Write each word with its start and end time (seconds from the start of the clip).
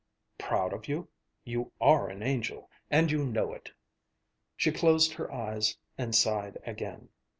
"Proud 0.39 0.73
of 0.73 0.87
you? 0.87 1.09
You 1.43 1.73
are 1.79 2.09
an 2.09 2.23
angel, 2.23 2.71
and 2.89 3.11
you 3.11 3.23
know 3.23 3.53
it." 3.53 3.71
She 4.57 4.71
closed 4.71 5.13
her 5.13 5.31
eyes 5.31 5.77
and 5.95 6.15
sighed 6.15 6.57
again. 6.65 7.09